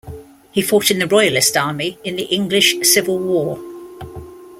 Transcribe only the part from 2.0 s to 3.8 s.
in the English Civil War.